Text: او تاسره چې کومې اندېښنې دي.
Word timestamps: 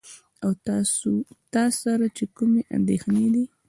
او 0.43 0.51
تاسره 1.53 2.07
چې 2.17 2.25
کومې 2.37 2.61
اندېښنې 2.77 3.27
دي. 3.33 3.43